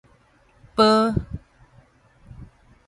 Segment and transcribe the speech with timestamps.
[0.75, 1.13] 褒